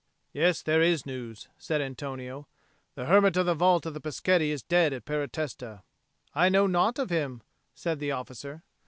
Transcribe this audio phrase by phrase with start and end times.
[0.33, 2.47] "Yes, there is news," said Antonio.
[2.95, 5.83] "The hermit of the vault of the Peschetti is dead at Baratesta."
[6.33, 7.43] "I know naught of him,"
[7.75, 8.63] said the officer.